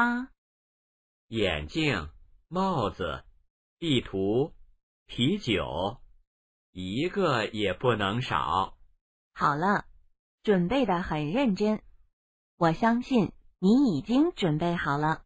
[0.00, 0.30] 啊。
[1.28, 2.10] 眼镜
[2.48, 3.24] 帽子
[3.78, 4.52] 地图
[5.06, 5.98] 啤酒
[6.72, 8.76] 一个也不能少。
[9.34, 9.84] 好了
[10.42, 11.82] 准备的很认真。
[12.56, 15.22] 我相信你已经准备好了。